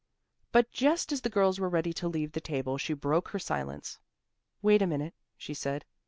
But 0.51 0.71
just 0.71 1.11
as 1.11 1.21
the 1.21 1.29
girls 1.29 1.59
were 1.59 1.69
ready 1.69 1.93
to 1.93 2.07
leave 2.07 2.31
the 2.31 2.41
table 2.41 2.79
she 2.79 2.93
broke 2.93 3.27
her 3.27 3.37
silence. 3.37 3.99
"Wait 4.63 4.81
a 4.81 4.87
minute," 4.87 5.13
she 5.37 5.53
said. 5.53 5.85